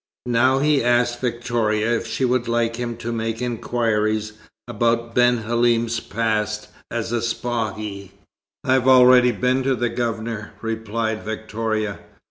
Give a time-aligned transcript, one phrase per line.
[0.25, 4.33] Now he asked Victoria if she would like him to make inquiries
[4.67, 8.09] about Ben Halim's past as a Spahi?
[8.63, 11.99] "I've already been to the Governor," replied Victoria.